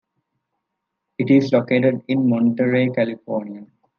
It 1.19 1.29
is 1.29 1.53
located 1.53 2.01
in 2.07 2.27
Monterey, 2.27 2.89
California. 2.89 3.67